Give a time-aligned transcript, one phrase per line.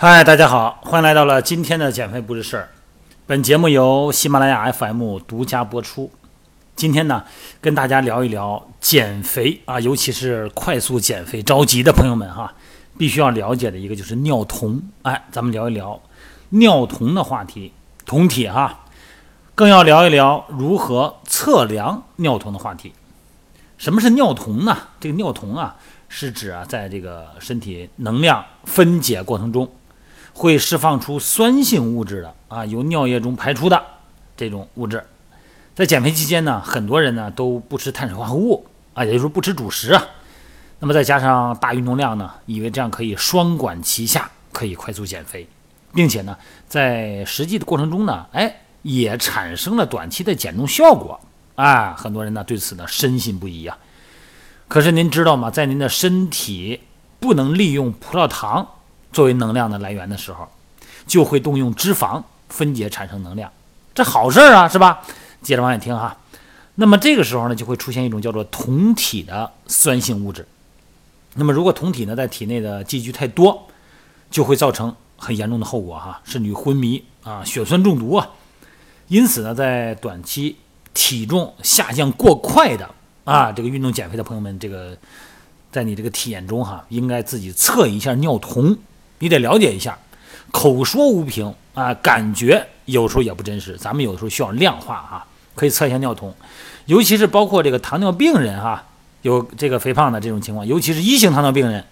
[0.00, 2.68] 嗨，大家好，欢迎来到了今天的减肥不是事儿。
[3.26, 6.12] 本节目由喜马拉雅 FM 独家播出。
[6.76, 7.24] 今天呢，
[7.60, 12.54] 跟大家聊一聊减肥啊，尤其是快速减肥着急的朋友们哈，
[12.96, 14.80] 必须要了解的一个就是尿酮。
[15.02, 16.00] 哎，咱们聊一聊
[16.50, 17.72] 尿酮的话题，
[18.06, 18.84] 酮体哈，
[19.56, 22.92] 更要聊一聊如何测量尿酮的话题。
[23.76, 24.78] 什么是尿酮呢？
[25.00, 25.74] 这个尿酮啊，
[26.08, 29.68] 是指啊，在这个身体能量分解过程中。
[30.38, 33.84] 会释放出酸性物质的啊，由尿液中排出的
[34.36, 35.04] 这种物质，
[35.74, 40.06] 在减肥期间呢，很多人呢都不吃碳水化合物啊，也就是说不吃主食啊。
[40.78, 45.44] 那么再加上大运动量呢，以为这样可以双管齐下，可以快速减肥，
[45.92, 51.18] 并且呢，在实际的过程中呢，哎，也产生了短期的减重效果
[51.56, 51.94] 啊。
[51.94, 53.76] 很多人呢对此呢深信不疑呀。
[54.68, 55.50] 可是您知道吗？
[55.50, 56.82] 在您的身体
[57.18, 58.68] 不能利用葡萄糖。
[59.12, 60.48] 作为能量的来源的时候，
[61.06, 63.50] 就会动用脂肪分解产生能量，
[63.94, 65.02] 这好事儿啊，是吧？
[65.42, 66.16] 接着往下听哈。
[66.74, 70.46] 那么这个时候呢，就会出现一种叫做酮体的酸性物质。
[71.34, 73.66] 那么如果酮体呢在体内的积聚太多，
[74.30, 78.30] 就会造成很严重的后果哈，甚至于昏迷啊、血栓中毒啊。
[79.08, 80.56] 因此呢，在短期
[80.94, 82.88] 体重下降过快的
[83.24, 84.96] 啊，这个运动减肥的朋友们，这个
[85.72, 88.76] 在你这个体验中哈，应该自己测一下尿酮。
[89.18, 89.98] 你得了解一下，
[90.50, 93.76] 口说无凭啊，感觉有时候也不真实。
[93.76, 96.32] 咱们有的时候需要量化哈，可以测一下尿酮，
[96.86, 98.84] 尤其是包括这个糖尿病人哈，
[99.22, 101.84] 有这个肥胖的这种情况，尤其是一型糖尿病人，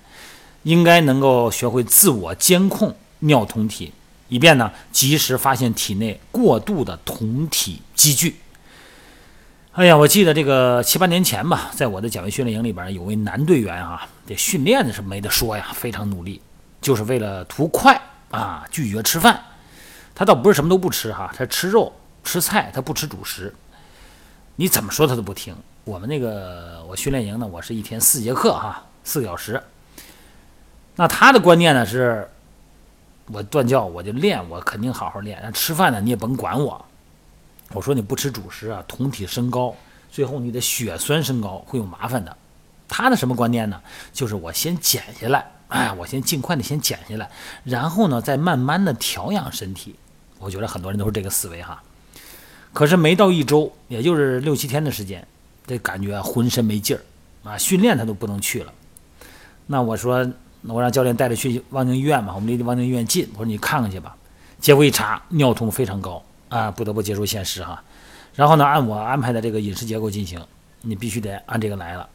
[0.62, 3.92] 应该能够学会自我监控尿酮体，
[4.28, 8.36] 以便呢及时发现体内过度的酮体积聚。
[9.72, 16.40] 哎呀，我记得这个七八年前吧，在我的减肥训练营里边，有位男队员哈，这训练的是没得说呀，非常努力。
[16.80, 18.00] 就是为了图快
[18.30, 19.42] 啊，拒绝吃饭。
[20.14, 21.92] 他倒不是什么都不吃哈，他吃肉
[22.24, 23.54] 吃菜，他不吃主食。
[24.56, 25.54] 你怎么说他都不听。
[25.84, 29.62] 我们那个我训练营呢，我是一天四节课哈，四个小时。
[30.94, 32.26] 那他的观念呢是，
[33.26, 35.38] 我断教我就练，我肯定好好练。
[35.42, 36.82] 那吃饭呢你也甭管我。
[37.72, 39.76] 我说你不吃主食啊，酮体升高，
[40.10, 42.34] 最后你的血栓升高会有麻烦的。
[42.88, 43.78] 他的什么观念呢？
[44.12, 45.52] 就是我先减下来。
[45.68, 47.30] 哎，我先尽快的先减下来，
[47.64, 49.96] 然后呢，再慢慢的调养身体。
[50.38, 51.82] 我觉得很多人都是这个思维哈。
[52.72, 55.26] 可是没到一周，也就是六七天的时间，
[55.66, 57.00] 这感觉浑身没劲儿
[57.48, 58.72] 啊，训练他都不能去了。
[59.66, 60.30] 那我说，
[60.62, 64.14] 我让教练带着去望京医院嘛，我们离望京医院近，我说你看看去吧。
[64.60, 67.82] 结果一查，尿酮非常高啊，不得不接受现实哈。
[68.34, 70.40] 然后呢，按我安排的这个饮食结构进行，
[70.82, 72.08] 你必须得按这个来了。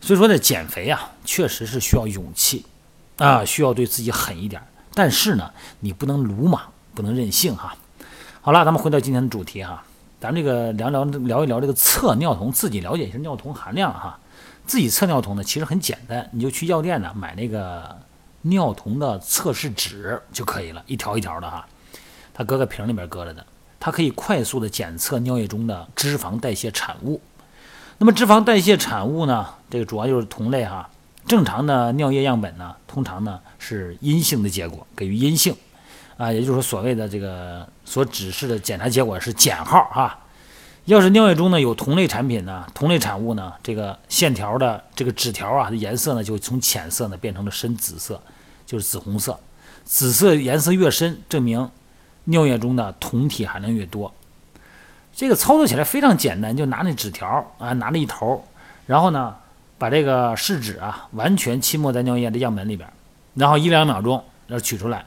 [0.00, 2.64] 所以说呢，减肥啊，确实是需要勇气。
[3.18, 4.62] 啊，需要对自己狠一点，
[4.92, 5.50] 但是呢，
[5.80, 6.60] 你不能鲁莽，
[6.94, 7.74] 不能任性哈。
[8.42, 9.82] 好了，咱们回到今天的主题哈，
[10.20, 14.18] 咱这个聊聊聊一聊这个测尿酮，自己了解一下尿酮含量哈。
[14.66, 17.96] 自己测尿酮呢，其实很简单，你就去药店呢买那个
[18.42, 21.66] 尿酮的测试纸就可以了，一条一条的哈，
[22.34, 23.46] 它搁个瓶里面搁着的，
[23.80, 27.20] 它可以快速的检测尿液中的脂肪代谢产物。
[27.98, 30.88] 那么脂肪代谢产物呢，这个主要就是酮类哈。
[31.26, 35.52] 正常的尿液样本呢，通常呢是阴性的结果，给予阴性，
[36.16, 40.20] 啊，也就是说所谓的这个所指示的检查结果是减号哈。
[40.84, 48.22] 要是尿液中呢有同类产品呢，同类产物呢，这个线条的这个纸条啊，颜色呢就从浅色呢变成了深紫色，
[48.64, 49.36] 就是紫红色。
[49.84, 51.68] 紫色颜色越深，证明
[52.24, 54.14] 尿液中的酮体含量越多。
[55.12, 58.44] 这个操作起来非常简单，就拿那纸条啊，拿了一头，
[58.86, 59.34] 然后呢。
[59.78, 62.88] 把这个试纸啊完全浸没在尿液的样本里边，
[63.34, 65.04] 然后一两秒钟要取出来，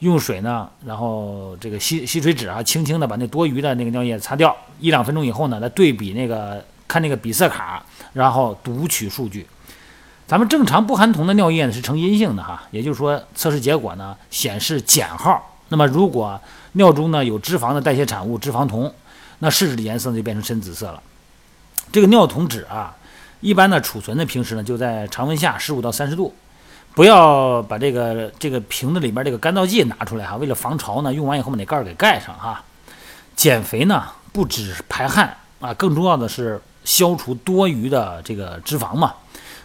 [0.00, 4.56] 用水呢，然后这个吸吸水纸啊，轻轻的把那多余的那个尿液擦掉。
[4.80, 7.80] 一两分钟以后呢，再对比那个看那个比色卡，
[8.12, 9.46] 然后读取数据。
[10.26, 15.56] 咱们正常不含酮的尿液呢是呈阴性的哈，也就是说测试结果呢显示减号。
[15.68, 16.40] 那么如果
[16.72, 18.92] 尿中呢有脂肪的代谢产物脂肪酮，
[19.38, 21.00] 那试纸的颜色就变成深紫色了。
[21.92, 22.96] 这个尿酮纸啊。
[23.40, 26.34] 一般呢，储存的平时呢就在常温下十五到三十度，
[26.94, 32.64] 不要把这个这个瓶子里边这个干燥剂拿出来哈，为了防潮呢，用完以后把那盖儿给盖上哈。
[33.36, 39.14] 减肥呢不止排汗啊，更重要的是消除多余的这个脂肪嘛。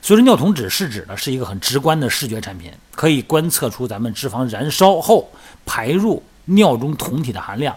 [0.03, 5.31] 所以说尿酮纸试纸呢是一个很直观的视觉产品，可以观测出咱们脂肪燃烧后
[5.65, 7.75] 排入尿中酮体的含量。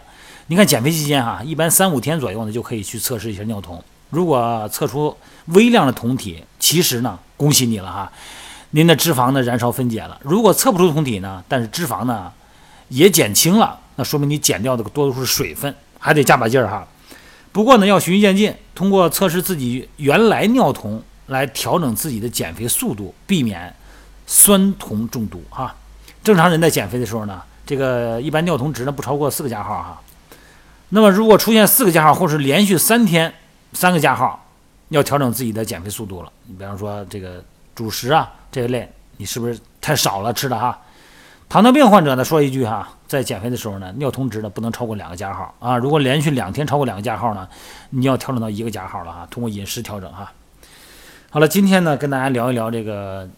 [0.48, 3.82] 你看减肥期间哈，一般三五天左右呢就可以去测试一下尿酮。
[4.10, 5.16] 如果测出
[5.46, 8.12] 微量的酮体，其实呢，恭喜你了哈，
[8.70, 10.18] 您的脂肪呢燃烧分解了。
[10.22, 12.32] 如果测不出酮体呢，但是脂肪呢
[12.88, 16.86] 也减轻了，那说明你减掉的多数是水分，还得加把劲儿哈。
[17.52, 23.74] 不过呢，要循序渐进，通过测试自己原来尿酮来调整自己的减肥速度，避免
[24.26, 25.74] 酸酮中毒哈。
[26.22, 30.00] 正常人在减肥的时候呢，这个一般尿酮值呢不超过四个加号哈。
[30.90, 33.32] 那么如果出现四个加号，或是连续三天
[33.72, 34.44] 三个加号，
[34.88, 36.32] 要调整自己的减肥速度了。
[36.46, 37.42] 你比方说这个
[37.74, 40.78] 主食啊这一类，你是不是太少了吃的哈？
[41.48, 45.76] 糖尿病患者呢，说一句哈，在减肥的时候呢，尿酮值呢不能超过两个加号啊。
[45.76, 47.48] 如果连续两天超过两个加号呢，
[47.90, 49.28] 你要调整到一个加号了哈。
[49.30, 50.32] 通过饮食调整哈。
[51.30, 53.28] 好了，今天呢跟大家聊一聊这个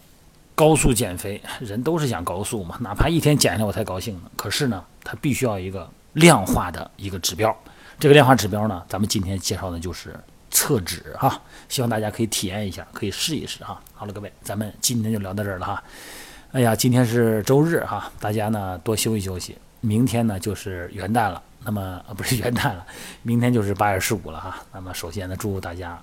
[0.55, 4.23] 高速减肥，人都是想高速嘛，哪怕一天减下来我才高兴呢。
[4.37, 7.55] 可是呢，它必须要一个量化的一个指标。
[8.01, 10.15] 这个量化指标呢，咱们今天介绍的就是
[10.51, 11.41] 测纸哈。
[11.69, 13.81] 希望大家可以体验一下，可以试一试哈。
[13.93, 15.83] 好了，各位，咱们今天就聊到这儿了哈。
[16.53, 19.59] 哎呀，今天是周日哈，大家呢多休息休息。
[19.81, 22.87] 明天呢就是元旦了，那么不是元旦了，
[23.23, 24.59] 明天就是八月十五了哈。
[24.73, 26.01] 那么首先呢，祝大家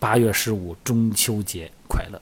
[0.00, 2.20] 八月十五中秋节快乐。